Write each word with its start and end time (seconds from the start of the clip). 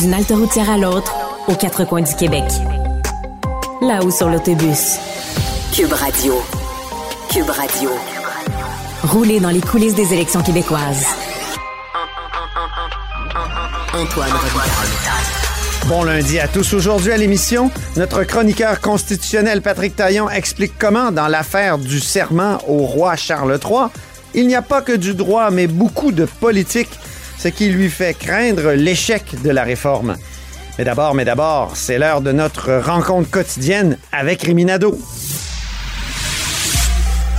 D'une 0.00 0.12
halte 0.12 0.30
routière 0.30 0.68
à 0.68 0.76
l'autre, 0.76 1.14
aux 1.48 1.54
quatre 1.54 1.86
coins 1.86 2.02
du 2.02 2.14
Québec. 2.14 2.44
Là-haut 3.80 4.10
sur 4.10 4.28
l'autobus. 4.28 4.98
Cube 5.74 5.92
Radio. 5.92 6.34
Cube 7.32 7.48
Radio. 7.48 7.90
Rouler 9.04 9.40
dans 9.40 9.48
les 9.48 9.62
coulisses 9.62 9.94
des 9.94 10.12
élections 10.12 10.42
québécoises. 10.42 11.06
Bon 15.86 16.04
lundi 16.04 16.40
à 16.40 16.48
tous. 16.48 16.74
Aujourd'hui 16.74 17.12
à 17.12 17.16
l'émission, 17.16 17.70
notre 17.96 18.24
chroniqueur 18.24 18.80
constitutionnel 18.82 19.62
Patrick 19.62 19.96
Taillon 19.96 20.28
explique 20.28 20.74
comment, 20.78 21.10
dans 21.10 21.28
l'affaire 21.28 21.78
du 21.78 22.00
serment 22.00 22.58
au 22.68 22.78
roi 22.78 23.16
Charles 23.16 23.58
III, 23.64 23.86
il 24.34 24.46
n'y 24.46 24.54
a 24.56 24.62
pas 24.62 24.82
que 24.82 24.92
du 24.92 25.14
droit, 25.14 25.50
mais 25.50 25.66
beaucoup 25.66 26.12
de 26.12 26.26
politique, 26.26 26.90
ce 27.46 27.50
qui 27.52 27.68
lui 27.68 27.88
fait 27.90 28.12
craindre 28.12 28.72
l'échec 28.72 29.40
de 29.44 29.50
la 29.50 29.62
réforme. 29.62 30.16
Mais 30.78 30.84
d'abord, 30.84 31.14
mais 31.14 31.24
d'abord, 31.24 31.76
c'est 31.76 31.96
l'heure 31.96 32.20
de 32.20 32.32
notre 32.32 32.78
rencontre 32.78 33.30
quotidienne 33.30 33.98
avec 34.10 34.42
Riminado. 34.42 34.98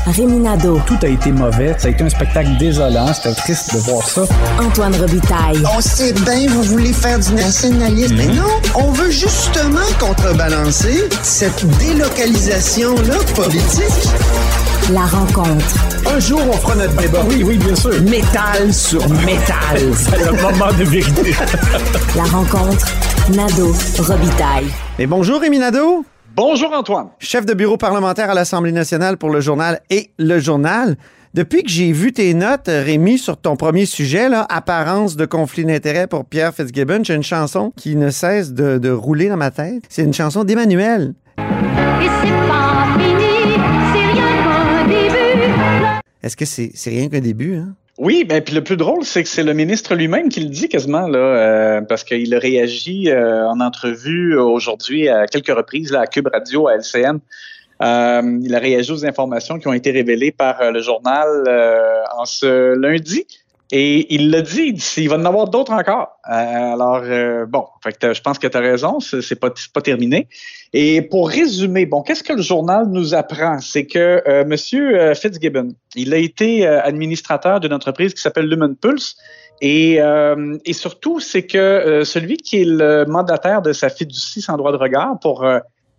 Réminado, 0.06 0.80
Tout 0.86 0.98
a 1.02 1.08
été 1.08 1.34
mauvais. 1.34 1.76
Ça 1.78 1.90
a 1.90 1.92
été 1.92 2.06
un 2.06 2.10
spectacle 2.10 2.56
désolant. 2.58 3.12
C'était 3.14 3.36
triste 3.36 3.74
de 3.74 3.80
voir 3.80 4.08
ça. 4.08 4.22
Antoine 4.62 4.96
Robitaille. 4.96 5.62
On 5.76 5.82
sait 5.82 6.14
bien, 6.14 6.48
vous 6.48 6.64
voulez 6.64 6.94
faire 6.94 7.20
du 7.20 7.34
nationalisme. 7.34 8.16
Mais 8.16 8.28
non, 8.28 8.48
on 8.76 8.92
veut 8.92 9.12
justement 9.12 9.88
contrebalancer 10.00 11.10
cette 11.22 11.66
délocalisation-là 11.80 13.18
politique. 13.36 14.08
La 14.94 15.02
rencontre. 15.02 15.76
Un 16.14 16.20
jour, 16.20 16.40
on 16.48 16.54
fera 16.54 16.76
notre 16.76 16.96
débat. 16.96 17.20
Oui, 17.30 17.44
oui, 17.44 17.58
bien 17.58 17.76
sûr. 17.76 17.92
Métal 18.04 18.74
sur 18.74 19.02
métal. 19.10 19.78
C'est 19.94 20.24
un 20.28 20.32
moment 20.32 20.72
de 20.78 20.84
vérité. 20.86 21.34
La 22.16 22.24
rencontre. 22.24 22.86
Nado 23.36 23.74
Robitaille. 24.00 24.68
Et 25.00 25.06
bonjour 25.08 25.42
Riminado, 25.42 26.06
Bonjour 26.36 26.72
Antoine. 26.72 27.08
chef 27.20 27.46
de 27.46 27.54
bureau 27.54 27.76
parlementaire 27.78 28.30
à 28.30 28.34
l'Assemblée 28.34 28.72
nationale 28.72 29.18
pour 29.18 29.30
le 29.30 29.42
journal 29.42 29.82
et 29.90 30.12
le 30.20 30.40
journal. 30.40 30.96
Depuis 31.34 31.64
que 31.64 31.70
j'ai 31.70 31.92
vu 31.92 32.14
tes 32.14 32.34
notes, 32.34 32.68
Rémi, 32.68 33.18
sur 33.18 33.36
ton 33.38 33.58
premier 33.58 33.86
sujet, 33.86 34.30
là, 34.30 34.46
apparence 34.50 35.18
de 35.18 35.26
conflit 35.26 35.66
d'intérêt 35.66 36.08
pour 36.08 36.24
Pierre 36.26 36.54
Fitzgibbon, 36.54 37.04
j'ai 37.04 37.16
une 37.16 37.24
chanson 37.24 37.74
qui 37.76 37.96
ne 37.98 38.10
cesse 38.10 38.54
de, 38.54 38.78
de 38.78 38.90
rouler 38.92 39.28
dans 39.28 39.38
ma 39.38 39.52
tête. 39.52 39.84
C'est 39.90 40.04
une 40.04 40.14
chanson 40.14 40.44
d'Emmanuel. 40.46 41.14
Et 41.40 41.44
c'est 42.22 42.48
pas 42.48 42.77
Est-ce 46.28 46.36
que 46.36 46.44
c'est 46.44 46.90
rien 46.90 47.08
qu'un 47.08 47.22
début? 47.22 47.56
Hein? 47.56 47.74
Oui, 47.98 48.26
ben 48.26 48.44
puis 48.44 48.54
le 48.54 48.62
plus 48.62 48.76
drôle, 48.76 49.06
c'est 49.06 49.24
que 49.24 49.30
c'est 49.30 49.44
le 49.44 49.54
ministre 49.54 49.96
lui-même 49.96 50.28
qui 50.28 50.42
le 50.42 50.50
dit 50.50 50.68
quasiment 50.68 51.08
là, 51.08 51.20
euh, 51.20 51.82
parce 51.82 52.04
qu'il 52.04 52.36
a 52.36 52.40
réagi 52.40 53.10
euh, 53.10 53.48
en 53.48 53.62
entrevue 53.62 54.38
aujourd'hui 54.38 55.08
à 55.08 55.26
quelques 55.26 55.56
reprises 55.56 55.90
là, 55.92 56.02
à 56.02 56.08
Cube 56.08 56.28
Radio, 56.32 56.68
à 56.68 56.76
LCN. 56.76 57.20
Euh, 57.82 58.40
il 58.44 58.54
a 58.54 58.60
réagi 58.60 58.92
aux 58.92 59.06
informations 59.06 59.58
qui 59.58 59.70
ont 59.70 59.74
été 59.74 59.90
révélées 59.92 60.34
par 60.34 60.70
le 60.70 60.82
journal 60.82 61.28
en 62.18 62.26
ce 62.26 62.76
lundi. 62.78 63.26
Et 63.72 64.14
il 64.16 64.32
l'a 64.32 64.42
dit, 64.42 64.76
il 64.98 65.10
va 65.10 65.18
en 65.18 65.26
avoir 65.26 65.50
d'autres 65.50 65.74
encore. 65.74 66.20
Euh, 66.30 66.34
alors, 66.74 67.02
euh, 67.04 67.46
bon, 67.46 67.66
fait 67.84 67.98
que 67.98 68.14
je 68.14 68.22
pense 68.22 68.40
que 68.40 68.48
tu 68.48 68.56
as 68.56 68.62
raison, 68.62 69.00
c'est 69.00 69.40
pas, 69.40 69.52
pas 69.74 69.82
terminé. 69.82 70.28
Et 70.74 71.02
pour 71.02 71.30
résumer, 71.30 71.86
bon, 71.86 72.02
qu'est-ce 72.02 72.24
que 72.24 72.34
le 72.34 72.42
journal 72.42 72.88
nous 72.90 73.14
apprend? 73.14 73.60
C'est 73.60 73.86
que 73.86 74.22
euh, 74.28 74.46
Monsieur 74.46 74.98
euh, 74.98 75.16
Fitzgibbon, 75.16 75.70
il 75.96 76.14
a 76.14 76.18
été 76.18 76.66
euh, 76.66 76.82
administrateur 76.82 77.60
d'une 77.60 77.74
entreprise 77.74 78.14
qui 78.14 78.22
s'appelle 78.22 78.48
Lumen 78.48 78.76
Pulse. 78.76 79.18
Et, 79.60 80.02
euh, 80.02 80.58
et 80.66 80.74
surtout, 80.74 81.20
c'est 81.20 81.46
que 81.46 82.04
celui 82.06 82.38
qui 82.38 82.62
est 82.62 82.66
le 82.66 83.06
mandataire 83.06 83.62
de 83.62 83.74
sa 83.74 83.90
fiducie 83.90 84.42
sans 84.42 84.56
droit 84.56 84.72
de 84.72 84.78
regard 84.78 85.20
pour 85.20 85.44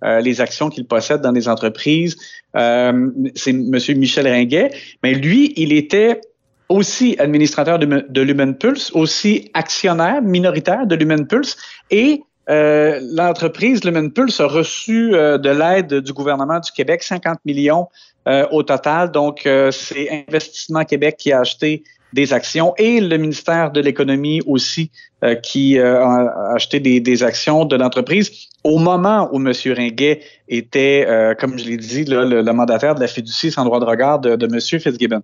euh, 0.05 0.21
les 0.21 0.41
actions 0.41 0.71
qu'il 0.71 0.87
possède 0.87 1.23
dans 1.23 1.33
les 1.33 1.49
entreprises, 1.49 2.17
euh, 2.57 3.11
c'est 3.35 3.53
Monsieur 3.53 3.95
Michel 3.95 4.29
Ringuet. 4.29 4.71
Mais 5.03 5.13
lui, 5.13 5.53
il 5.57 5.73
était 5.73 6.21
aussi 6.69 7.17
administrateur 7.19 7.79
de, 7.79 8.07
de 8.09 8.21
Lumen 8.21 8.55
Pulse, 8.55 8.91
aussi 8.93 9.51
actionnaire 9.55 10.23
minoritaire 10.23 10.87
de 10.87 10.95
Lumen 10.95 11.27
Pulse 11.27 11.57
et 11.91 12.23
euh, 12.51 12.99
l'entreprise 13.03 13.85
Lumen 13.85 14.11
Pulse 14.11 14.41
a 14.41 14.47
reçu 14.47 15.15
euh, 15.15 15.37
de 15.37 15.51
l'aide 15.51 15.95
du 16.01 16.13
gouvernement 16.13 16.61
du 16.61 16.73
Québec, 16.73 17.03
50 17.03 17.39
millions 17.45 17.89
euh, 18.27 18.47
au 18.51 18.63
total. 18.63 19.11
Donc, 19.11 19.47
euh, 19.47 19.71
c'est 19.71 20.25
Investissement 20.29 20.85
Québec 20.85 21.17
qui 21.19 21.33
a 21.33 21.41
acheté 21.41 21.83
des 22.15 22.33
actions 22.33 22.73
et 22.79 23.01
le 23.03 23.19
ministère 23.19 23.71
de 23.71 23.83
l'Économie 23.83 24.41
aussi 24.47 24.91
euh, 25.23 25.35
qui 25.35 25.79
euh, 25.79 26.03
a 26.03 26.55
acheté 26.55 26.81
des, 26.81 27.01
des 27.01 27.23
actions 27.23 27.67
de 27.67 27.77
l'entreprise 27.77 28.31
au 28.65 28.79
moment 28.79 29.29
où 29.31 29.37
M. 29.37 29.53
Ringuet 29.67 30.21
était, 30.49 31.07
comme 31.39 31.59
je 31.59 31.65
l'ai 31.65 31.77
dit, 31.77 32.05
là, 32.05 32.25
le, 32.25 32.43
le 32.43 32.53
mandataire 32.53 32.95
de 32.95 33.01
la 33.01 33.07
fiducie 33.07 33.51
sans 33.51 33.65
droit 33.65 33.79
de 33.79 33.85
regard 33.85 34.19
de, 34.19 34.37
de 34.37 34.47
M. 34.47 34.61
Fitzgibbon. 34.61 35.23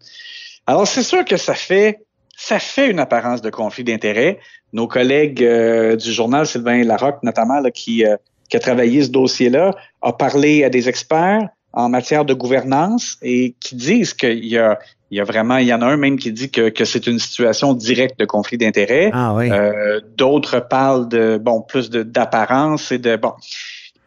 Alors, 0.67 0.87
c'est 0.87 1.03
sûr 1.03 1.25
que 1.25 1.37
ça 1.37 1.55
fait, 1.55 2.01
ça 2.37 2.59
fait 2.59 2.91
une 2.91 2.99
apparence 2.99 3.43
de 3.43 3.51
conflit 3.51 3.85
d'intérêts. 3.85 4.39
Nos 4.73 4.89
collègues 4.89 5.43
euh, 5.43 5.97
du 5.97 6.13
journal, 6.13 6.47
Sylvain 6.47 6.83
Larocque 6.85 7.23
notamment, 7.23 7.61
là, 7.61 7.71
qui, 7.71 8.05
euh, 8.05 8.17
qui 8.49 8.57
a 8.57 8.61
travaillé 8.61 9.03
ce 9.03 9.11
dossier-là, 9.11 9.73
a 10.03 10.13
parlé 10.13 10.65
à 10.65 10.71
des 10.71 10.89
experts 10.89 11.49
en 11.73 11.89
matière 11.89 12.25
de 12.25 12.35
gouvernance 12.35 13.19
et 13.21 13.55
qui 13.61 13.75
disent 13.75 14.15
qu'il 14.15 14.45
y 14.45 14.57
a, 14.57 14.79
il 15.11 15.19
y 15.19 15.21
a 15.21 15.25
vraiment, 15.25 15.59
il 15.59 15.67
y 15.67 15.75
en 15.75 15.83
a 15.83 15.87
un 15.87 15.97
même 15.97 16.19
qui 16.19 16.33
dit 16.33 16.51
que, 16.51 16.69
que 16.71 16.85
c'est 16.85 17.07
une 17.07 17.19
situation 17.19 17.75
directe 17.75 18.19
de 18.19 18.25
conflit 18.25 18.59
d'intérêts. 18.59 19.11
Ah 19.13 19.35
oui. 19.35 19.51
Euh, 19.51 20.01
D'autres 20.17 20.61
parlent 20.61 21.09
de 21.09 21.37
bon 21.37 21.63
plus 21.63 21.91
d'apparence 21.91 22.91
et 22.91 22.99
de 22.99 23.17
bon. 23.17 23.33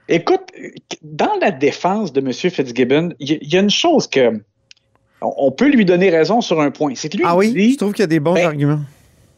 Écoute, 0.10 0.44
dans 1.02 1.36
la 1.42 1.52
défense 1.52 2.14
de 2.14 2.22
M. 2.22 2.32
Fitzgibbon, 2.32 3.14
il 3.20 3.32
y, 3.32 3.40
il 3.42 3.54
y 3.54 3.58
a 3.58 3.60
une 3.60 3.70
chose 3.70 4.08
que 4.08 4.42
on 5.22 5.34
on 5.38 5.52
peut 5.52 5.70
lui 5.70 5.86
donner 5.86 6.10
raison 6.10 6.42
sur 6.42 6.60
un 6.62 6.72
point. 6.72 6.94
C'est 6.96 7.10
que 7.10 7.18
lui 7.18 7.24
ah 7.28 7.36
oui, 7.36 7.54
dit, 7.54 7.74
je 7.74 7.78
trouve 7.78 7.94
qu'il 7.94 8.04
y 8.04 8.04
a 8.04 8.08
des 8.08 8.20
bons 8.20 8.34
Ben, 8.34 8.46
arguments. 8.48 8.80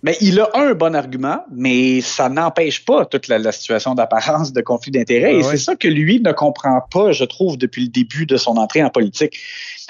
mais 0.03 0.17
il 0.21 0.39
a 0.39 0.49
un 0.53 0.73
bon 0.73 0.95
argument, 0.95 1.43
mais 1.51 2.01
ça 2.01 2.29
n'empêche 2.29 2.83
pas 2.85 3.05
toute 3.05 3.27
la, 3.27 3.37
la 3.39 3.51
situation 3.51 3.95
d'apparence 3.95 4.51
de 4.53 4.61
conflit 4.61 4.91
d'intérêt. 4.91 5.33
Ah 5.35 5.39
et 5.39 5.43
c'est 5.43 5.57
ça 5.57 5.75
que 5.75 5.87
lui 5.87 6.19
ne 6.21 6.31
comprend 6.31 6.81
pas, 6.91 7.11
je 7.11 7.23
trouve, 7.25 7.57
depuis 7.57 7.83
le 7.83 7.89
début 7.89 8.25
de 8.25 8.37
son 8.37 8.57
entrée 8.57 8.83
en 8.83 8.89
politique. 8.89 9.37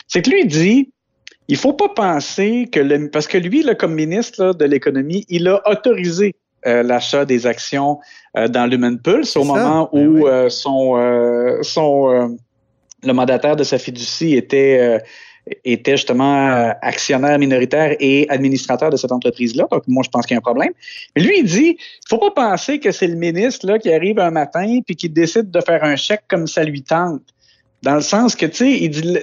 C'est 0.07 0.21
que 0.21 0.29
lui 0.29 0.45
dit, 0.45 0.91
il 1.47 1.57
faut 1.57 1.73
pas 1.73 1.89
penser 1.89 2.69
que 2.71 2.79
le, 2.79 3.09
parce 3.09 3.27
que 3.27 3.37
lui, 3.37 3.63
là, 3.63 3.73
comme 3.75 3.93
ministre 3.95 4.43
là, 4.43 4.53
de 4.53 4.65
l'économie, 4.65 5.25
il 5.29 5.47
a 5.47 5.61
autorisé 5.67 6.35
euh, 6.67 6.83
l'achat 6.83 7.25
des 7.25 7.47
actions 7.47 7.99
euh, 8.37 8.47
dans 8.47 8.65
l'Human 8.65 8.99
Pulse 8.99 9.35
au 9.37 9.41
ça, 9.41 9.47
moment 9.47 9.89
ben 9.93 9.99
où 9.99 10.17
oui. 10.17 10.29
euh, 10.29 10.49
son, 10.49 10.95
son 11.63 12.37
le 13.01 13.13
mandataire 13.13 13.55
de 13.55 13.63
sa 13.63 13.77
fiducie 13.79 14.35
était 14.35 15.01
était 15.63 15.97
justement 15.97 16.49
euh, 16.49 16.71
actionnaire 16.81 17.37
minoritaire 17.39 17.95
et 17.99 18.27
administrateur 18.29 18.89
de 18.89 18.97
cette 18.97 19.11
entreprise-là. 19.11 19.67
Donc, 19.71 19.83
moi, 19.87 20.03
je 20.03 20.09
pense 20.09 20.25
qu'il 20.25 20.35
y 20.35 20.37
a 20.37 20.39
un 20.39 20.41
problème. 20.41 20.71
Mais 21.15 21.23
lui, 21.23 21.39
il 21.39 21.45
dit, 21.45 21.77
faut 22.07 22.17
pas 22.17 22.31
penser 22.31 22.79
que 22.79 22.91
c'est 22.91 23.07
le 23.07 23.15
ministre 23.15 23.67
là, 23.67 23.79
qui 23.79 23.91
arrive 23.91 24.19
un 24.19 24.31
matin 24.31 24.79
puis 24.85 24.95
qui 24.95 25.09
décide 25.09 25.51
de 25.51 25.61
faire 25.61 25.83
un 25.83 25.95
chèque 25.95 26.23
comme 26.27 26.47
ça 26.47 26.63
lui 26.63 26.83
tente. 26.83 27.21
Dans 27.81 27.95
le 27.95 28.01
sens 28.01 28.35
que, 28.35 28.45
tu 28.45 28.55
sais, 28.55 28.71
il 28.71 28.89
dit 28.89 29.17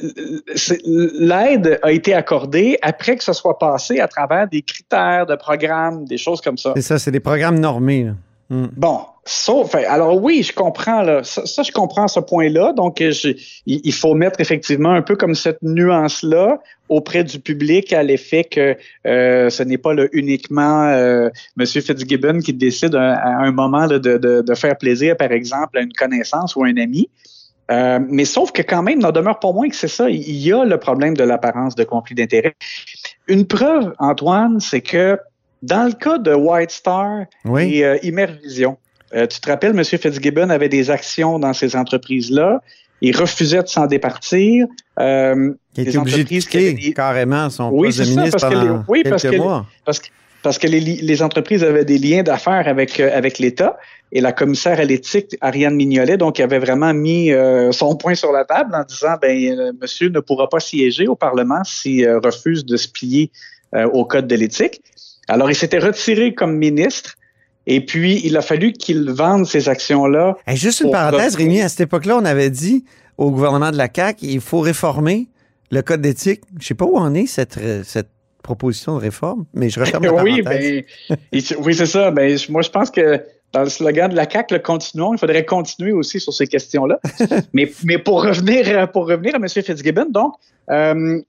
l'aide 0.86 1.78
a 1.82 1.92
été 1.92 2.14
accordée 2.14 2.78
après 2.80 3.16
que 3.16 3.22
ce 3.22 3.34
soit 3.34 3.58
passé 3.58 4.00
à 4.00 4.08
travers 4.08 4.48
des 4.48 4.62
critères 4.62 5.26
de 5.26 5.36
programme, 5.36 6.06
des 6.06 6.16
choses 6.16 6.40
comme 6.40 6.56
ça. 6.56 6.72
C'est 6.74 6.82
ça, 6.82 6.98
c'est 6.98 7.10
des 7.10 7.20
programmes 7.20 7.58
normés. 7.58 8.04
là. 8.04 8.12
Hmm. 8.48 8.66
Bon, 8.76 9.00
sauf, 9.24 9.74
alors 9.74 10.22
oui, 10.22 10.44
je 10.44 10.52
comprends 10.52 11.02
là, 11.02 11.24
ça, 11.24 11.62
je 11.64 11.72
comprends 11.72 12.06
ce 12.06 12.20
point-là. 12.20 12.72
Donc, 12.74 13.00
euh, 13.00 13.10
je- 13.10 13.36
il, 13.66 13.92
faut 13.92 14.14
mettre 14.14 14.40
effectivement 14.40 14.92
un 14.92 15.02
peu 15.02 15.16
comme 15.16 15.34
cette 15.34 15.60
nuance-là 15.62 16.60
auprès 16.88 17.24
du 17.24 17.40
public 17.40 17.92
à 17.92 18.04
l'effet 18.04 18.44
que 18.44 18.76
euh, 19.06 19.50
ce 19.50 19.62
n'est 19.64 19.78
pas 19.78 19.94
là, 19.94 20.06
uniquement 20.12 20.84
euh, 20.86 21.28
M. 21.58 21.66
Fitzgibbon 21.66 22.38
qui 22.38 22.52
décide 22.52 22.94
à, 22.94 23.14
à 23.14 23.28
un 23.44 23.50
moment 23.50 23.86
là, 23.86 23.98
de, 23.98 24.16
de- 24.16 24.42
de 24.42 24.54
faire 24.54 24.78
plaisir, 24.78 25.16
par 25.16 25.32
exemple, 25.32 25.78
à 25.78 25.80
une 25.80 25.92
connaissance 25.92 26.54
ou 26.54 26.62
un 26.62 26.76
ami. 26.76 27.10
Euh, 27.72 27.98
mais 28.08 28.24
sauf 28.24 28.52
que 28.52 28.62
quand 28.62 28.84
même, 28.84 29.00
n'en 29.00 29.10
demeure 29.10 29.40
pas 29.40 29.50
moins 29.50 29.68
que 29.68 29.74
c'est 29.74 29.88
ça. 29.88 30.08
Il 30.08 30.36
y 30.38 30.52
a 30.52 30.64
le 30.64 30.78
problème 30.78 31.16
de 31.16 31.24
l'apparence 31.24 31.74
de 31.74 31.82
conflit 31.82 32.14
d'intérêt. 32.14 32.54
Une 33.26 33.44
preuve, 33.44 33.92
Antoine, 33.98 34.60
c'est 34.60 34.82
que 34.82 35.18
dans 35.62 35.84
le 35.84 35.92
cas 35.92 36.18
de 36.18 36.32
White 36.34 36.70
Star 36.70 37.24
Oui. 37.44 37.76
et 37.78 37.84
euh, 37.84 37.98
Immervision, 38.02 38.76
euh, 39.14 39.26
tu 39.26 39.40
te 39.40 39.48
rappelles, 39.48 39.76
M. 39.76 39.84
Fitzgibbon 39.84 40.50
avait 40.50 40.68
des 40.68 40.90
actions 40.90 41.38
dans 41.38 41.52
ces 41.52 41.76
entreprises-là. 41.76 42.60
Il 43.00 43.16
refusait 43.16 43.62
de 43.62 43.68
s'en 43.68 43.86
départir. 43.86 44.66
Euh, 44.98 45.52
des 45.74 45.82
été 45.82 45.98
obligé 45.98 46.24
de 46.24 46.28
quitter 46.28 46.72
des- 46.72 46.92
carrément 46.92 47.50
son 47.50 47.70
Oui, 47.70 47.88
poste 47.88 48.00
de 48.00 48.04
ça, 48.04 48.38
parce 48.38 48.44
que 48.54 48.58
les- 48.58 48.70
oui, 48.88 49.02
quelques 49.02 49.10
parce 49.10 49.22
que- 49.22 49.36
mois. 49.36 49.66
parce 49.84 49.98
que, 50.00 50.06
parce 50.42 50.58
que 50.58 50.66
les, 50.66 51.22
entreprises 51.22 51.62
avaient 51.62 51.84
des 51.84 51.98
liens 51.98 52.22
d'affaires 52.22 52.66
avec, 52.68 52.98
euh, 53.00 53.10
avec 53.12 53.38
l'État 53.38 53.76
et 54.12 54.20
la 54.20 54.32
commissaire 54.32 54.78
à 54.80 54.84
l'éthique, 54.84 55.36
Ariane 55.40 55.74
Mignolet, 55.74 56.16
donc 56.16 56.40
avait 56.40 56.58
vraiment 56.58 56.94
mis 56.94 57.32
euh, 57.32 57.70
son 57.72 57.96
point 57.96 58.14
sur 58.14 58.32
la 58.32 58.44
table 58.44 58.74
en 58.74 58.84
disant 58.84 59.16
ben 59.20 59.72
monsieur 59.80 60.08
ne 60.08 60.20
pourra 60.20 60.48
pas 60.48 60.60
siéger 60.60 61.06
au 61.06 61.16
Parlement 61.16 61.62
s'il 61.64 62.08
refuse 62.24 62.64
de 62.64 62.76
se 62.76 62.88
plier 62.88 63.30
au 63.92 64.04
code 64.06 64.26
de 64.26 64.36
l'éthique. 64.36 64.80
Alors 65.28 65.50
il 65.50 65.54
s'était 65.54 65.78
retiré 65.78 66.34
comme 66.34 66.56
ministre 66.56 67.16
et 67.66 67.80
puis 67.84 68.20
il 68.24 68.36
a 68.36 68.42
fallu 68.42 68.72
qu'il 68.72 69.10
vende 69.10 69.46
ces 69.46 69.68
actions-là. 69.68 70.36
Hey, 70.46 70.56
juste 70.56 70.80
une 70.80 70.90
parenthèse, 70.90 71.34
Rémi, 71.34 71.60
à 71.60 71.68
cette 71.68 71.80
époque-là, 71.80 72.16
on 72.16 72.24
avait 72.24 72.50
dit 72.50 72.84
au 73.18 73.30
gouvernement 73.30 73.70
de 73.70 73.76
la 73.76 73.88
CAQ, 73.92 74.26
il 74.26 74.40
faut 74.40 74.60
réformer 74.60 75.28
le 75.70 75.82
code 75.82 76.00
d'éthique. 76.00 76.42
Je 76.60 76.66
sais 76.66 76.74
pas 76.74 76.84
où 76.84 76.96
en 76.96 77.14
est 77.14 77.26
cette, 77.26 77.58
euh, 77.58 77.82
cette 77.84 78.10
proposition 78.42 78.96
de 78.96 79.00
réforme, 79.00 79.46
mais 79.54 79.68
je 79.68 79.80
referme 79.80 80.04
la 80.04 80.14
oui, 80.22 80.42
parenthèse. 80.42 80.84
ben, 81.10 81.40
oui, 81.60 81.74
c'est 81.74 81.86
ça. 81.86 82.10
Ben, 82.10 82.38
moi, 82.50 82.62
je 82.62 82.70
pense 82.70 82.90
que 82.90 83.20
dans 83.52 83.62
le 83.62 83.68
slogan 83.68 84.10
de 84.10 84.16
la 84.16 84.30
CAQ, 84.30 84.54
le 84.54 84.60
continuons, 84.60 85.14
il 85.14 85.18
faudrait 85.18 85.44
continuer 85.44 85.92
aussi 85.92 86.20
sur 86.20 86.32
ces 86.32 86.46
questions-là. 86.46 87.00
mais, 87.52 87.72
mais 87.84 87.98
pour 87.98 88.22
revenir, 88.22 88.90
pour 88.92 89.08
revenir 89.08 89.34
à 89.34 89.38
M. 89.38 89.48
Fitzgibbon, 89.48 90.06
donc, 90.10 90.34
euh, 90.70 91.20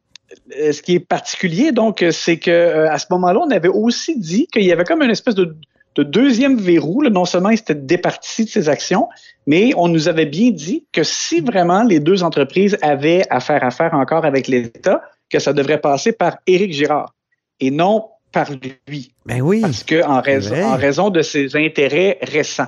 ce 0.51 0.81
qui 0.81 0.95
est 0.95 0.99
particulier, 0.99 1.71
donc, 1.71 2.03
c'est 2.11 2.37
que 2.37 2.51
euh, 2.51 2.91
à 2.91 2.97
ce 2.97 3.05
moment-là, 3.11 3.39
on 3.45 3.51
avait 3.51 3.69
aussi 3.69 4.17
dit 4.17 4.47
qu'il 4.47 4.63
y 4.63 4.71
avait 4.71 4.83
comme 4.83 5.01
une 5.01 5.11
espèce 5.11 5.35
de, 5.35 5.55
de 5.95 6.03
deuxième 6.03 6.57
verrou. 6.57 7.01
là. 7.01 7.09
Non 7.09 7.25
seulement 7.25 7.49
il 7.49 7.57
s'était 7.57 7.75
départi 7.75 8.45
de 8.45 8.49
ses 8.49 8.69
actions, 8.69 9.07
mais 9.45 9.71
on 9.75 9.87
nous 9.87 10.07
avait 10.07 10.25
bien 10.25 10.51
dit 10.51 10.85
que 10.91 11.03
si 11.03 11.41
vraiment 11.41 11.83
les 11.83 11.99
deux 11.99 12.23
entreprises 12.23 12.77
avaient 12.81 13.23
à 13.29 13.39
faire 13.39 13.63
affaire 13.63 13.93
encore 13.93 14.25
avec 14.25 14.47
l'État, 14.47 15.01
que 15.29 15.39
ça 15.39 15.53
devrait 15.53 15.81
passer 15.81 16.11
par 16.11 16.37
Éric 16.47 16.73
Girard 16.73 17.13
et 17.59 17.71
non 17.71 18.09
par 18.31 18.49
lui. 18.51 19.13
Ben 19.25 19.41
oui. 19.41 19.61
Parce 19.61 19.83
que 19.83 20.03
en 20.03 20.21
raison, 20.21 20.49
vrai. 20.49 20.63
en 20.63 20.75
raison 20.75 21.09
de 21.09 21.21
ses 21.21 21.55
intérêts 21.55 22.19
récents. 22.21 22.67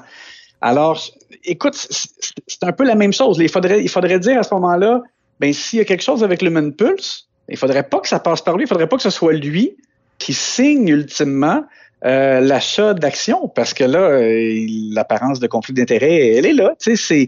Alors, 0.61 1.01
écoute, 1.43 1.75
c'est 1.75 2.63
un 2.63 2.71
peu 2.71 2.83
la 2.83 2.95
même 2.95 3.13
chose. 3.13 3.37
Il 3.39 3.49
faudrait, 3.49 3.81
il 3.81 3.89
faudrait 3.89 4.19
dire 4.19 4.39
à 4.39 4.43
ce 4.43 4.53
moment-là, 4.55 5.01
ben 5.39 5.53
s'il 5.53 5.79
y 5.79 5.81
a 5.81 5.85
quelque 5.85 6.03
chose 6.03 6.23
avec 6.23 6.41
l'Human 6.41 6.73
Pulse, 6.73 7.28
il 7.49 7.57
faudrait 7.57 7.83
pas 7.83 7.99
que 7.99 8.07
ça 8.07 8.19
passe 8.19 8.41
par 8.41 8.55
lui, 8.57 8.65
il 8.65 8.67
faudrait 8.67 8.87
pas 8.87 8.97
que 8.97 9.03
ce 9.03 9.09
soit 9.09 9.33
lui 9.33 9.75
qui 10.17 10.33
signe 10.33 10.87
ultimement 10.89 11.63
euh, 12.05 12.39
l'achat 12.39 12.93
d'actions, 12.93 13.47
parce 13.49 13.73
que 13.73 13.83
là, 13.83 13.99
euh, 13.99 14.65
l'apparence 14.93 15.39
de 15.39 15.47
conflit 15.47 15.73
d'intérêt, 15.73 16.35
elle 16.35 16.45
est 16.45 16.53
là. 16.53 16.73
C'est 16.79 17.27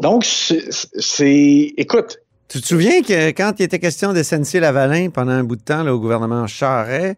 donc 0.00 0.24
c'est, 0.24 1.72
écoute, 1.76 2.18
Tu 2.48 2.60
te 2.60 2.66
souviens 2.66 3.02
que 3.02 3.30
quand 3.30 3.52
il 3.58 3.64
était 3.64 3.78
question 3.78 4.12
de 4.12 4.22
SNC 4.22 4.60
Lavalin 4.60 5.10
pendant 5.10 5.32
un 5.32 5.44
bout 5.44 5.56
de 5.56 5.62
temps 5.62 5.82
là, 5.82 5.92
au 5.94 5.98
gouvernement 5.98 6.46
Charret, 6.46 7.16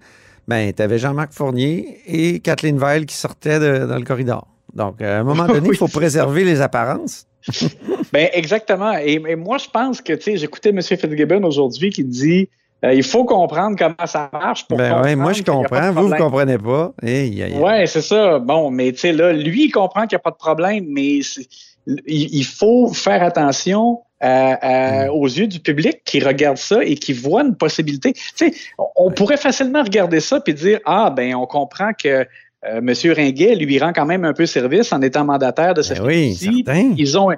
ben, 0.49 0.73
tu 0.73 0.83
avais 0.83 0.99
Jean-Marc 0.99 1.33
Fournier 1.33 2.01
et 2.07 2.41
Kathleen 2.41 2.79
Veil 2.79 3.07
qui 3.07 3.15
sortaient 3.15 3.61
de- 3.61 3.87
dans 3.87 3.97
le 3.97 4.05
corridor. 4.05 4.47
Donc, 4.75 5.01
à 5.03 5.19
un 5.21 5.25
moment 5.25 5.47
donné, 5.47 5.61
il 5.67 5.71
Oui, 5.71 5.77
faut 5.77 5.89
préserver 5.89 6.45
les 6.45 6.61
apparences. 6.61 7.27
Ben 8.13 8.29
exactement. 8.33 8.93
Et, 8.99 9.23
et 9.29 9.37
moi, 9.37 9.59
je 9.59 9.69
pense 9.69 10.01
que, 10.01 10.13
tu 10.13 10.23
sais, 10.23 10.37
j'écoutais 10.37 10.71
M. 10.71 10.83
Fitzgibbon 10.83 11.43
aujourd'hui 11.45 11.91
qui 11.91 12.05
dit 12.05 12.49
euh, 12.85 12.95
il 12.95 13.03
faut 13.03 13.25
comprendre 13.25 13.77
comment 13.79 14.07
ça 14.07 14.31
marche 14.33 14.67
pour 14.67 14.79
Ben 14.79 15.03
ouais, 15.03 15.15
moi, 15.15 15.33
je 15.33 15.43
comprends. 15.43 15.93
Vous, 15.93 16.09
vous 16.09 16.15
comprenez 16.17 16.57
pas. 16.59 16.93
Hey. 17.03 17.55
Ouais, 17.59 17.87
c'est 17.87 18.03
ça. 18.03 18.39
Bon, 18.39 18.71
mais 18.71 18.93
tu 18.93 19.01
sais, 19.01 19.13
là, 19.13 19.33
lui, 19.33 19.67
il 19.67 19.71
comprend 19.71 20.07
qu'il 20.07 20.17
n'y 20.17 20.21
a 20.21 20.23
pas 20.23 20.31
de 20.31 20.37
problème, 20.37 20.87
mais 20.89 21.21
il, 22.07 22.45
faut 22.45 22.89
faire 22.93 23.23
attention 23.23 24.01
à- 24.21 24.55
à- 24.55 25.07
Mm. 25.07 25.11
aux 25.11 25.27
yeux 25.27 25.47
du 25.47 25.61
public 25.61 26.03
qui 26.05 26.21
regarde 26.21 26.57
ça 26.57 26.83
et 26.85 26.95
qui 26.95 27.13
voit 27.13 27.43
une 27.43 27.55
possibilité. 27.57 28.13
Tu 28.13 28.23
sais, 28.35 28.53
on, 28.97 29.11
pourrait 29.11 29.37
facilement 29.39 29.83
regarder 29.83 30.21
ça 30.21 30.41
puis 30.41 30.55
dire 30.55 30.79
ah 30.85 31.11
ben 31.11 31.35
on 31.35 31.47
comprend 31.47 31.93
que 31.93 32.09
euh, 32.09 32.25
M. 32.65 32.93
Ringuet 33.17 33.55
lui 33.55 33.79
rend 33.79 33.95
quand 33.95 34.05
même 34.05 34.25
un 34.27 34.35
peu 34.35 34.45
service 34.45 34.93
en 34.93 35.01
étant 35.01 35.25
mandataire 35.25 35.73
de 35.73 35.81
cette 35.81 35.99
Ben 35.99 36.05
oui. 36.07 36.37
Ils 36.99 37.19
ont 37.19 37.31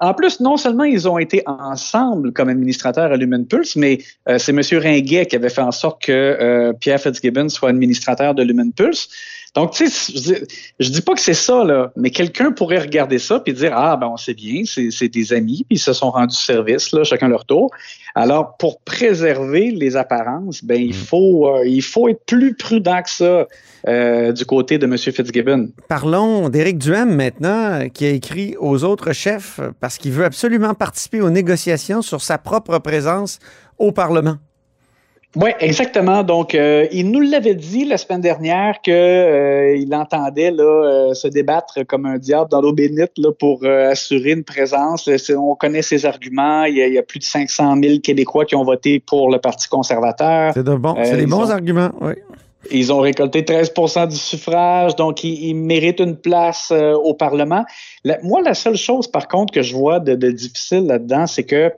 en 0.00 0.14
plus, 0.14 0.40
non 0.40 0.56
seulement 0.56 0.84
ils 0.84 1.08
ont 1.08 1.18
été 1.18 1.42
ensemble 1.46 2.32
comme 2.32 2.48
administrateurs 2.48 3.12
à 3.12 3.16
Lumen 3.16 3.46
Pulse, 3.46 3.76
mais 3.76 3.98
euh, 4.28 4.38
c'est 4.38 4.52
M. 4.52 4.60
Ringuet 4.82 5.26
qui 5.26 5.36
avait 5.36 5.48
fait 5.48 5.62
en 5.62 5.72
sorte 5.72 6.02
que 6.02 6.12
euh, 6.12 6.72
Pierre 6.74 7.00
Fitzgibbon 7.00 7.48
soit 7.48 7.70
administrateur 7.70 8.34
de 8.34 8.42
Lumen 8.42 8.72
Pulse. 8.72 9.08
Donc, 9.56 9.72
tu 9.72 9.88
sais, 9.88 10.44
je, 10.78 10.90
dis- 10.90 11.00
pas 11.00 11.14
que 11.14 11.20
c'est 11.20 11.32
ça, 11.32 11.64
là, 11.64 11.90
mais 11.96 12.10
quelqu'un 12.10 12.52
pourrait 12.52 12.78
regarder 12.78 13.18
ça 13.18 13.40
puis 13.40 13.54
dire 13.54 13.72
Ah, 13.74 13.96
ben, 13.96 14.08
on 14.08 14.18
sait 14.18 14.34
bien, 14.34 14.62
c'est 14.66 14.90
c'est 14.90 15.08
des 15.08 15.32
amis, 15.32 15.64
puis 15.66 15.76
ils 15.76 15.80
se 15.80 15.94
sont 15.94 16.10
rendus 16.10 16.36
service, 16.36 16.92
là, 16.92 17.04
chacun 17.04 17.28
leur 17.28 17.46
tour. 17.46 17.70
Alors, 18.14 18.56
pour 18.58 18.80
préserver 18.80 19.70
les 19.70 19.96
apparences, 19.96 20.62
ben, 20.62 20.80
il, 20.80 20.94
faut, 20.94 21.48
euh, 21.48 21.66
il 21.66 21.82
faut 21.82 22.08
être 22.08 22.24
plus 22.26 22.54
prudent 22.54 23.02
que 23.02 23.10
ça 23.10 23.46
euh, 23.88 24.32
du 24.32 24.44
côté 24.44 24.76
de 24.78 24.84
M. 24.84 24.96
Fitzgibbon. 24.98 25.70
Parlons 25.88 26.50
d'Éric 26.50 26.76
Duhem 26.78 27.14
maintenant, 27.14 27.88
qui 27.88 28.04
a 28.04 28.10
écrit 28.10 28.56
aux 28.58 28.84
autres 28.84 29.12
chefs 29.12 29.60
parce 29.80 29.96
qu'il 29.96 30.12
veut 30.12 30.24
absolument 30.24 30.74
participer 30.74 31.22
aux 31.22 31.30
négociations 31.30 32.02
sur 32.02 32.20
sa 32.20 32.36
propre 32.36 32.78
présence 32.78 33.38
au 33.78 33.92
Parlement. 33.92 34.36
Oui, 35.36 35.50
exactement. 35.60 36.22
Donc, 36.22 36.54
euh, 36.54 36.86
il 36.92 37.10
nous 37.10 37.20
l'avait 37.20 37.54
dit 37.54 37.84
la 37.84 37.98
semaine 37.98 38.22
dernière 38.22 38.80
que 38.82 38.90
euh, 38.90 39.76
il 39.76 39.94
entendait 39.94 40.50
là, 40.50 40.62
euh, 40.64 41.14
se 41.14 41.28
débattre 41.28 41.86
comme 41.86 42.06
un 42.06 42.16
diable 42.16 42.50
dans 42.50 42.62
l'eau 42.62 42.72
bénite 42.72 43.12
là, 43.18 43.30
pour 43.38 43.60
euh, 43.64 43.90
assurer 43.90 44.30
une 44.32 44.44
présence. 44.44 45.06
Euh, 45.08 45.36
On 45.36 45.54
connaît 45.54 45.82
ses 45.82 46.06
arguments. 46.06 46.64
Il 46.64 46.76
y, 46.76 46.82
a, 46.82 46.86
il 46.86 46.94
y 46.94 46.98
a 46.98 47.02
plus 47.02 47.18
de 47.18 47.24
500 47.24 47.76
000 47.82 47.98
Québécois 48.02 48.46
qui 48.46 48.56
ont 48.56 48.64
voté 48.64 48.98
pour 48.98 49.30
le 49.30 49.38
Parti 49.38 49.68
conservateur. 49.68 50.52
C'est 50.54 50.64
de 50.64 50.74
bon, 50.74 50.94
c'est 51.04 51.12
Euh, 51.12 51.16
des 51.18 51.26
bons 51.26 51.44
ont- 51.46 51.50
arguments, 51.50 51.90
oui. 52.00 52.14
Ils 52.72 52.92
ont 52.92 52.98
récolté 52.98 53.44
13 53.44 53.72
du 54.08 54.16
suffrage, 54.16 54.96
donc 54.96 55.22
ils, 55.22 55.50
ils 55.50 55.54
méritent 55.54 56.00
une 56.00 56.16
place 56.16 56.70
euh, 56.72 56.94
au 56.94 57.14
Parlement. 57.14 57.64
La- 58.04 58.18
moi, 58.22 58.40
la 58.42 58.54
seule 58.54 58.76
chose, 58.76 59.06
par 59.06 59.28
contre, 59.28 59.52
que 59.52 59.62
je 59.62 59.76
vois 59.76 60.00
de, 60.00 60.14
de 60.16 60.30
difficile 60.32 60.86
là-dedans, 60.86 61.26
c'est 61.28 61.44
que 61.44 61.70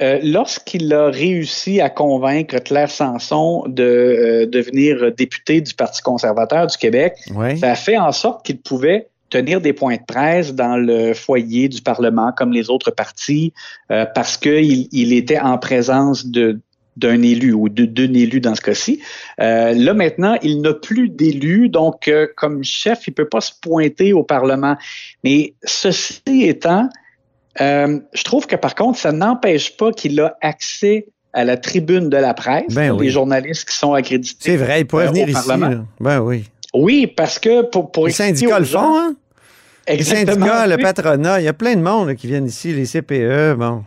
euh, 0.00 0.18
lorsqu'il 0.22 0.92
a 0.94 1.06
réussi 1.10 1.80
à 1.80 1.90
convaincre 1.90 2.58
Claire 2.58 2.90
Sanson 2.90 3.64
de 3.66 3.82
euh, 3.82 4.46
devenir 4.46 5.12
député 5.14 5.60
du 5.60 5.74
Parti 5.74 6.02
conservateur 6.02 6.66
du 6.66 6.76
Québec, 6.76 7.14
Ouais. 7.34 7.56
ça 7.56 7.72
a 7.72 7.74
fait 7.74 7.98
en 7.98 8.12
sorte 8.12 8.44
qu'il 8.46 8.58
pouvait 8.60 9.08
tenir 9.30 9.60
des 9.60 9.72
points 9.74 9.96
de 9.96 10.04
presse 10.06 10.54
dans 10.54 10.76
le 10.76 11.12
foyer 11.12 11.68
du 11.68 11.82
Parlement 11.82 12.32
comme 12.36 12.52
les 12.52 12.70
autres 12.70 12.90
partis 12.90 13.52
euh, 13.90 14.06
parce 14.14 14.36
qu'il 14.38 14.88
il 14.90 15.12
était 15.12 15.38
en 15.38 15.58
présence 15.58 16.26
de 16.26 16.60
d'un 16.96 17.22
élu 17.22 17.52
ou 17.52 17.68
de- 17.68 17.84
d'un 17.84 18.12
élu 18.12 18.40
dans 18.40 18.56
ce 18.56 18.60
cas-ci. 18.60 19.00
Euh, 19.40 19.72
là 19.72 19.94
maintenant, 19.94 20.36
il 20.42 20.60
n'a 20.62 20.74
plus 20.74 21.08
d'élu, 21.08 21.68
donc 21.68 22.08
euh, 22.08 22.26
comme 22.36 22.64
chef, 22.64 23.06
il 23.06 23.12
peut 23.12 23.28
pas 23.28 23.40
se 23.40 23.52
pointer 23.62 24.12
au 24.12 24.24
Parlement. 24.24 24.76
Mais 25.22 25.54
ceci 25.62 26.20
étant, 26.42 26.88
euh, 27.60 27.98
je 28.12 28.22
trouve 28.24 28.46
que 28.46 28.56
par 28.56 28.74
contre, 28.74 28.98
ça 28.98 29.12
n'empêche 29.12 29.76
pas 29.76 29.92
qu'il 29.92 30.20
a 30.20 30.36
accès 30.40 31.06
à 31.32 31.44
la 31.44 31.56
tribune 31.56 32.08
de 32.08 32.16
la 32.16 32.34
presse, 32.34 32.74
Ben 32.74 32.98
les 32.98 33.10
journalistes 33.10 33.68
qui 33.68 33.76
sont 33.76 33.92
accrédités. 33.92 34.50
C'est 34.50 34.56
vrai, 34.56 34.80
il 34.80 34.86
pourrait 34.86 35.06
euh, 35.06 35.10
venir 35.10 35.28
ici. 35.28 35.48
Là. 35.48 35.84
Ben 36.00 36.20
oui. 36.20 36.44
Oui, 36.74 37.06
parce 37.06 37.38
que 37.38 37.62
pour, 37.62 37.90
pour 37.90 38.06
Les 38.06 38.10
expliquer 38.10 38.38
syndicats 38.38 38.58
le 38.58 38.64
font, 38.64 38.98
hein? 38.98 39.14
Les 39.88 40.04
syndicats, 40.04 40.66
le 40.66 40.76
patronat, 40.76 41.40
il 41.40 41.44
y 41.44 41.48
a 41.48 41.54
plein 41.54 41.74
de 41.74 41.80
monde 41.80 42.08
là, 42.08 42.14
qui 42.14 42.26
viennent 42.26 42.46
ici, 42.46 42.72
les 42.72 42.84
CPE, 42.84 43.54
bon. 43.56 43.84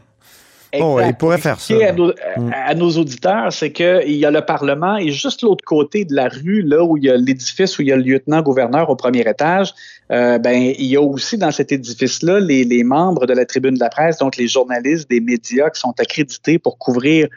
Oh, 0.80 1.00
Exact. 1.00 1.10
il 1.10 1.18
pourrait 1.18 1.38
faire 1.38 1.60
ça. 1.60 1.74
À 1.88 1.92
nos, 1.92 2.14
Mm. 2.38 2.52
à 2.66 2.74
nos 2.76 2.92
auditeurs, 2.92 3.52
c'est 3.52 3.72
qu'il 3.72 4.14
y 4.16 4.26
a 4.26 4.32
le 4.32 4.42
Parlement 4.42 4.96
et 4.98 5.12
juste 5.12 5.42
l'autre 5.42 5.66
côté 5.66 6.06
de 6.06 6.16
la 6.16 6.30
rue, 6.30 6.62
là 6.62 6.84
où 6.84 6.98
il 6.98 7.04
y 7.04 7.10
a 7.10 7.18
l'édifice 7.18 7.78
où 7.78 7.82
il 7.82 7.90
y 7.90 7.92
a 7.92 7.98
le 7.98 8.04
lieutenant-gouverneur 8.04 8.90
au 8.90 8.96
premier 8.96 9.22
étage, 9.22 9.74
euh, 10.12 10.38
ben 10.38 10.74
il 10.78 10.86
y 10.86 10.96
a 10.96 11.02
aussi 11.02 11.38
dans 11.38 11.52
cet 11.52 11.72
édifice-là 11.72 12.40
les, 12.40 12.64
les 12.64 12.84
membres 12.84 13.26
de 13.26 13.34
la 13.34 13.46
tribune 13.46 13.76
de 13.76 13.80
la 13.80 13.90
presse, 13.90 14.18
donc 14.18 14.38
les 14.38 14.48
journalistes 14.48 15.10
des 15.10 15.20
médias 15.20 15.70
qui 15.70 15.80
sont 15.80 15.94
accrédités 16.00 16.58
pour 16.60 16.78
couvrir 16.78 17.28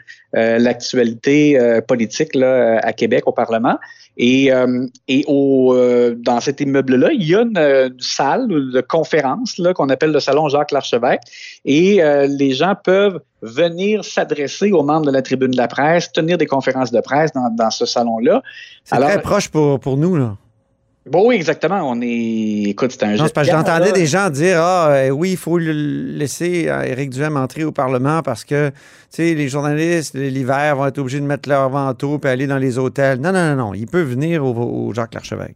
l'actualité 0.59 1.59
euh, 1.59 1.81
politique 1.81 2.35
là, 2.35 2.79
à 2.83 2.93
Québec 2.93 3.23
au 3.25 3.31
Parlement. 3.31 3.77
Et, 4.17 4.51
euh, 4.53 4.85
et 5.09 5.25
au, 5.27 5.73
euh, 5.73 6.15
dans 6.17 6.39
cet 6.39 6.61
immeuble-là, 6.61 7.09
il 7.11 7.23
y 7.27 7.35
a 7.35 7.41
une, 7.41 7.57
une 7.57 7.99
salle 7.99 8.47
de 8.47 8.81
conférence 8.81 9.57
là, 9.57 9.73
qu'on 9.73 9.89
appelle 9.89 10.11
le 10.11 10.21
salon 10.21 10.47
Jacques 10.47 10.71
Larchevêque. 10.71 11.19
Et 11.65 12.01
euh, 12.01 12.25
les 12.27 12.53
gens 12.53 12.75
peuvent 12.81 13.19
venir 13.41 14.05
s'adresser 14.05 14.71
aux 14.71 14.83
membres 14.83 15.05
de 15.05 15.11
la 15.11 15.21
tribune 15.21 15.51
de 15.51 15.57
la 15.57 15.67
presse, 15.67 16.11
tenir 16.13 16.37
des 16.37 16.45
conférences 16.45 16.91
de 16.91 17.01
presse 17.01 17.33
dans, 17.33 17.49
dans 17.49 17.69
ce 17.69 17.85
salon-là. 17.85 18.41
C'est 18.85 18.95
Alors- 18.95 19.09
très 19.09 19.21
proche 19.21 19.49
pour, 19.49 19.79
pour 19.79 19.97
nous, 19.97 20.15
là. 20.15 20.37
Bon, 21.07 21.27
oui, 21.27 21.35
exactement. 21.35 21.81
On 21.83 22.01
est. 22.01 22.69
Écoute, 22.69 22.91
c'est 22.91 23.03
un 23.03 23.15
Non, 23.15 23.27
parce 23.33 23.47
que 23.47 23.53
j'entendais 23.53 23.91
des 23.91 24.07
gens 24.07 24.29
dire 24.31 24.57
Ah, 24.59 24.87
euh, 24.89 25.09
oui, 25.09 25.31
il 25.31 25.37
faut 25.37 25.59
le 25.59 25.71
laisser 25.71 26.67
Éric 26.85 27.11
Duhem 27.11 27.37
entrer 27.37 27.63
au 27.63 27.71
Parlement 27.71 28.23
parce 28.23 28.43
que, 28.43 28.69
tu 28.69 28.75
sais, 29.11 29.33
les 29.35 29.47
journalistes, 29.47 30.15
l'hiver, 30.15 30.75
vont 30.75 30.87
être 30.87 30.97
obligés 30.97 31.19
de 31.19 31.25
mettre 31.25 31.47
leur 31.47 31.69
manteau 31.69 32.17
puis 32.17 32.29
aller 32.31 32.47
dans 32.47 32.57
les 32.57 32.79
hôtels. 32.79 33.19
Non, 33.19 33.31
non, 33.31 33.55
non, 33.55 33.67
non. 33.67 33.73
Il 33.75 33.85
peut 33.85 34.01
venir 34.01 34.43
au, 34.43 34.53
au 34.53 34.93
Jacques 34.95 35.13
Larchevêque. 35.13 35.55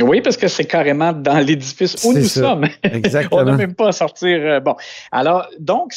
Oui, 0.00 0.20
parce 0.20 0.36
que 0.36 0.48
c'est 0.48 0.64
carrément 0.64 1.12
dans 1.12 1.38
l'édifice 1.38 2.02
où 2.04 2.12
nous 2.12 2.24
ça. 2.24 2.40
sommes. 2.40 2.66
Exactement. 2.82 3.42
On 3.42 3.44
n'a 3.44 3.56
même 3.56 3.74
pas 3.74 3.88
à 3.88 3.92
sortir. 3.92 4.38
euh, 4.42 4.58
bon. 4.58 4.74
Alors, 5.12 5.46
donc, 5.60 5.92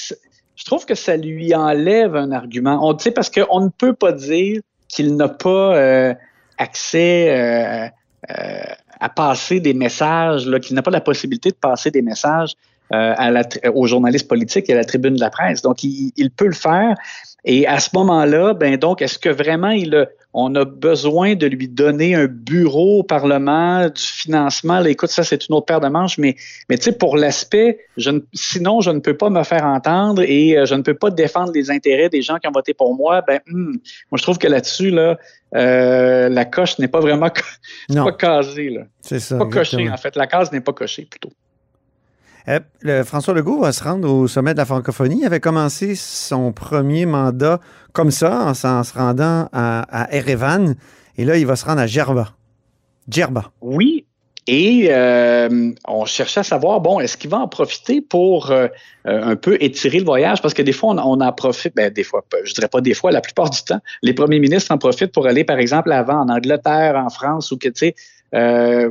je 0.55 0.65
trouve 0.65 0.85
que 0.85 0.93
ça 0.93 1.17
lui 1.17 1.55
enlève 1.55 2.15
un 2.15 2.31
argument. 2.31 2.77
On, 2.87 2.93
tu 2.93 3.05
sais, 3.05 3.11
parce 3.11 3.31
qu'on 3.31 3.59
ne 3.61 3.69
peut 3.69 3.93
pas 3.93 4.11
dire 4.11 4.61
qu'il 4.87 5.15
n'a 5.15 5.29
pas 5.29 5.75
euh, 5.75 6.13
accès 6.59 7.29
euh, 7.29 7.87
à 8.99 9.09
passer 9.09 9.59
des 9.59 9.73
messages, 9.73 10.49
qu'il 10.61 10.75
n'a 10.75 10.81
pas 10.81 10.91
la 10.91 11.01
possibilité 11.01 11.49
de 11.49 11.55
passer 11.55 11.91
des 11.91 12.01
messages 12.01 12.53
euh, 12.93 13.13
à 13.17 13.31
la, 13.31 13.43
aux 13.73 13.85
journalistes 13.85 14.27
politiques 14.27 14.69
et 14.69 14.73
à 14.73 14.77
la 14.77 14.85
tribune 14.85 15.15
de 15.15 15.19
la 15.19 15.29
presse. 15.29 15.61
Donc, 15.61 15.83
il, 15.83 16.11
il 16.15 16.31
peut 16.31 16.47
le 16.47 16.53
faire. 16.53 16.95
Et 17.43 17.67
à 17.67 17.79
ce 17.79 17.89
moment-là, 17.93 18.53
ben 18.53 18.77
donc, 18.77 19.01
est-ce 19.01 19.19
que 19.19 19.29
vraiment 19.29 19.69
il 19.69 19.93
a, 19.95 20.07
on 20.39 20.53
a 20.53 20.65
besoin 20.65 21.33
de 21.33 21.47
lui 21.47 21.67
donner 21.67 22.13
un 22.13 22.27
bureau 22.27 22.99
au 22.99 23.03
Parlement, 23.03 23.87
du 23.89 24.01
financement? 24.03 24.79
Là, 24.79 24.89
écoute, 24.89 25.09
ça, 25.09 25.23
c'est 25.23 25.47
une 25.47 25.55
autre 25.55 25.65
paire 25.65 25.79
de 25.81 25.87
manches, 25.87 26.19
mais, 26.19 26.35
mais 26.69 26.77
tu 26.77 26.83
sais, 26.83 26.91
pour 26.91 27.17
l'aspect, 27.17 27.79
je 27.97 28.11
ne- 28.11 28.19
sinon, 28.33 28.79
je 28.81 28.91
ne 28.91 28.99
peux 28.99 29.17
pas 29.17 29.31
me 29.31 29.41
faire 29.43 29.65
entendre 29.65 30.21
et 30.21 30.55
euh, 30.55 30.65
je 30.67 30.75
ne 30.75 30.83
peux 30.83 30.93
pas 30.93 31.09
défendre 31.09 31.51
les 31.53 31.71
intérêts 31.71 32.09
des 32.09 32.21
gens 32.21 32.37
qui 32.37 32.47
ont 32.47 32.51
voté 32.51 32.75
pour 32.75 32.95
moi. 32.95 33.23
Ben, 33.27 33.39
hum, 33.51 33.71
moi, 34.11 34.17
je 34.17 34.21
trouve 34.21 34.37
que 34.37 34.47
là-dessus, 34.47 34.91
là, 34.91 35.17
euh, 35.55 36.29
la 36.29 36.45
coche 36.45 36.77
n'est 36.77 36.87
pas 36.87 36.99
vraiment 36.99 37.31
Non. 37.89 38.05
pas 38.05 38.11
casée. 38.11 38.69
Là. 38.69 38.81
C'est 39.01 39.19
ça. 39.19 39.37
Pas 39.39 39.45
cochée, 39.47 39.89
en 39.89 39.97
fait. 39.97 40.15
La 40.15 40.27
case 40.27 40.51
n'est 40.51 40.61
pas 40.61 40.73
cochée, 40.73 41.07
plutôt. 41.09 41.31
François 43.03 43.33
Legault 43.33 43.59
va 43.59 43.71
se 43.71 43.83
rendre 43.83 44.09
au 44.09 44.27
sommet 44.27 44.53
de 44.53 44.57
la 44.57 44.65
francophonie. 44.65 45.19
Il 45.21 45.25
avait 45.25 45.39
commencé 45.39 45.95
son 45.95 46.53
premier 46.53 47.05
mandat 47.05 47.59
comme 47.91 48.11
ça, 48.11 48.45
en, 48.45 48.53
se 48.53 48.93
rendant 48.93 49.49
à, 49.51 50.07
Erevan. 50.11 50.75
Et 51.17 51.25
là, 51.25 51.37
il 51.37 51.45
va 51.45 51.55
se 51.55 51.65
rendre 51.65 51.81
à 51.81 51.87
Djerba. 51.87 52.29
Djerba. 53.09 53.51
Oui. 53.61 54.05
Et 54.49 54.87
euh, 54.91 55.71
on 55.85 56.05
cherchait 56.05 56.39
à 56.39 56.43
savoir, 56.43 56.79
bon, 56.79 57.01
est-ce 57.01 57.17
qu'il 57.17 57.29
va 57.29 57.39
en 57.39 57.49
profiter 57.49 57.99
pour 57.99 58.49
euh, 58.49 58.67
euh, 59.05 59.31
un 59.31 59.35
peu 59.35 59.57
étirer 59.59 59.99
le 59.99 60.05
voyage? 60.05 60.41
Parce 60.41 60.53
que 60.53 60.61
des 60.61 60.71
fois, 60.71 60.93
on, 60.93 61.19
en 61.19 61.33
profite, 61.33 61.75
ben, 61.75 61.91
des 61.91 62.05
fois, 62.05 62.23
je 62.45 62.53
dirais 62.53 62.69
pas 62.69 62.79
des 62.79 62.93
fois, 62.93 63.11
la 63.11 63.19
plupart 63.19 63.49
du 63.49 63.61
temps, 63.61 63.81
les 64.03 64.13
premiers 64.13 64.39
ministres 64.39 64.71
en 64.71 64.77
profitent 64.77 65.11
pour 65.11 65.27
aller, 65.27 65.43
par 65.43 65.57
exemple, 65.57 65.91
avant 65.91 66.21
en 66.21 66.29
Angleterre, 66.29 66.95
en 66.95 67.09
France, 67.09 67.51
ou 67.51 67.57
que, 67.57 67.67
tu 67.67 67.93
sais, 68.31 68.87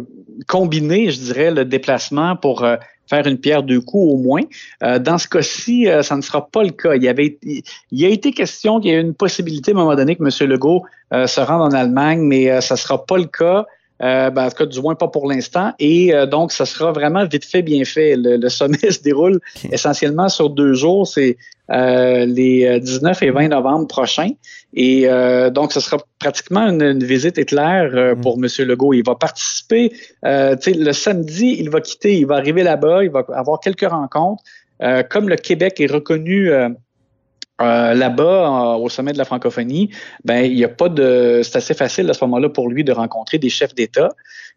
combiner, 0.46 1.10
je 1.10 1.20
dirais, 1.20 1.50
le 1.50 1.64
déplacement 1.64 2.36
pour 2.36 2.66
faire 3.08 3.26
une 3.26 3.38
pierre 3.38 3.62
deux 3.62 3.80
coups 3.80 4.12
au 4.12 4.16
moins. 4.16 4.42
Euh, 4.82 4.98
dans 4.98 5.18
ce 5.18 5.28
cas-ci, 5.28 5.88
euh, 5.88 6.02
ça 6.02 6.16
ne 6.16 6.22
sera 6.22 6.46
pas 6.46 6.62
le 6.62 6.70
cas. 6.70 6.94
Il 6.94 7.02
y 7.02 7.08
avait, 7.08 7.38
il, 7.42 7.62
il 7.90 8.04
a 8.04 8.08
été 8.08 8.32
question 8.32 8.80
qu'il 8.80 8.90
y 8.90 8.94
ait 8.94 9.00
une 9.00 9.14
possibilité 9.14 9.72
à 9.72 9.74
un 9.74 9.78
moment 9.78 9.94
donné 9.94 10.16
que 10.16 10.22
M. 10.22 10.48
Legault 10.48 10.84
euh, 11.12 11.26
se 11.26 11.40
rende 11.40 11.62
en 11.62 11.76
Allemagne, 11.76 12.20
mais 12.20 12.50
euh, 12.50 12.60
ça 12.60 12.74
ne 12.74 12.78
sera 12.78 13.04
pas 13.04 13.16
le 13.18 13.26
cas. 13.26 13.66
Euh, 14.02 14.30
ben, 14.30 14.44
en 14.44 14.50
tout 14.50 14.56
cas, 14.56 14.66
du 14.66 14.80
moins 14.80 14.94
pas 14.94 15.08
pour 15.08 15.28
l'instant. 15.28 15.72
Et 15.78 16.14
euh, 16.14 16.26
donc, 16.26 16.52
ça 16.52 16.66
sera 16.66 16.92
vraiment 16.92 17.24
vite 17.24 17.44
fait, 17.44 17.62
bien 17.62 17.84
fait. 17.84 18.16
Le, 18.16 18.36
le 18.36 18.48
sommet 18.48 18.78
se 18.90 19.02
déroule 19.02 19.40
essentiellement 19.70 20.28
sur 20.28 20.50
deux 20.50 20.74
jours. 20.74 21.06
C'est 21.06 21.36
euh, 21.70 22.26
les 22.26 22.66
euh, 22.66 22.78
19 22.78 23.22
et 23.22 23.30
20 23.30 23.48
novembre 23.48 23.86
prochains. 23.86 24.30
Et 24.74 25.08
euh, 25.08 25.50
donc, 25.50 25.72
ce 25.72 25.80
sera 25.80 25.98
pratiquement 26.18 26.68
une, 26.68 26.82
une 26.82 27.04
visite 27.04 27.38
éclair 27.38 27.90
euh, 27.94 28.14
pour 28.14 28.36
M. 28.36 28.46
Legault. 28.66 28.92
Il 28.92 29.04
va 29.04 29.14
participer. 29.14 29.92
Euh, 30.24 30.56
le 30.66 30.92
samedi, 30.92 31.56
il 31.58 31.70
va 31.70 31.80
quitter, 31.80 32.18
il 32.18 32.26
va 32.26 32.36
arriver 32.36 32.62
là-bas, 32.62 33.02
il 33.04 33.10
va 33.10 33.24
avoir 33.32 33.60
quelques 33.60 33.88
rencontres. 33.88 34.44
Euh, 34.82 35.02
comme 35.02 35.30
le 35.30 35.36
Québec 35.36 35.80
est 35.80 35.90
reconnu 35.90 36.50
euh, 37.62 37.94
là-bas, 37.94 38.22
euh, 38.22 38.76
au 38.76 38.88
sommet 38.88 39.12
de 39.12 39.18
la 39.18 39.24
francophonie, 39.24 39.90
ben 40.24 40.44
il 40.44 40.58
y 40.58 40.64
a 40.64 40.68
pas 40.68 40.88
de, 40.88 41.40
c'est 41.42 41.56
assez 41.56 41.74
facile 41.74 42.08
à 42.10 42.14
ce 42.14 42.22
moment-là 42.24 42.48
pour 42.50 42.68
lui 42.68 42.84
de 42.84 42.92
rencontrer 42.92 43.38
des 43.38 43.48
chefs 43.50 43.74
d'État. 43.74 44.10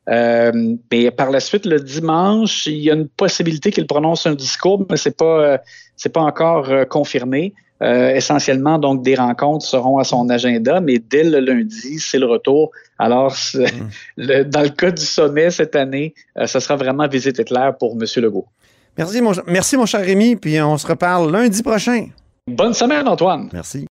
Euh, 0.09 0.51
mais 0.91 1.11
par 1.11 1.29
la 1.31 1.39
suite, 1.39 1.65
le 1.65 1.79
dimanche, 1.79 2.65
il 2.65 2.79
y 2.79 2.89
a 2.91 2.95
une 2.95 3.07
possibilité 3.07 3.71
qu'il 3.71 3.85
prononce 3.87 4.25
un 4.25 4.33
discours, 4.33 4.85
mais 4.89 4.97
c'est 4.97 5.15
pas, 5.15 5.25
euh, 5.41 5.57
c'est 5.95 6.11
pas 6.11 6.21
encore 6.21 6.69
euh, 6.69 6.85
confirmé. 6.85 7.53
Euh, 7.81 8.09
essentiellement, 8.13 8.77
donc, 8.77 9.03
des 9.03 9.15
rencontres 9.15 9.65
seront 9.65 9.99
à 9.99 10.03
son 10.03 10.29
agenda, 10.29 10.81
mais 10.81 10.99
dès 10.99 11.23
le 11.23 11.39
lundi, 11.39 11.99
c'est 11.99 12.19
le 12.19 12.25
retour. 12.25 12.71
Alors, 12.97 13.33
le- 14.17 14.43
dans 14.43 14.61
le 14.61 14.69
cas 14.69 14.91
du 14.91 15.05
sommet 15.05 15.49
cette 15.51 15.77
année, 15.77 16.13
ce 16.45 16.59
sera 16.59 16.75
vraiment 16.75 17.07
visite 17.07 17.39
éclair 17.39 17.77
pour 17.77 17.93
M. 17.93 18.05
Legault. 18.21 18.47
Merci 18.97 19.21
mon, 19.21 19.31
merci, 19.47 19.77
mon 19.77 19.85
cher 19.85 20.01
Rémi. 20.01 20.35
Puis 20.35 20.59
on 20.61 20.77
se 20.77 20.85
reparle 20.85 21.31
lundi 21.31 21.63
prochain. 21.63 22.07
Bonne 22.55 22.73
semaine, 22.73 23.07
Antoine. 23.07 23.49
Merci. 23.53 23.87